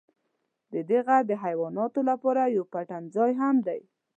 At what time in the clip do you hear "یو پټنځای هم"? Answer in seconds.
2.55-3.55